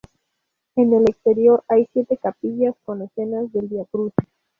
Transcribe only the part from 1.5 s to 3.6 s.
hay siete capillas con escenas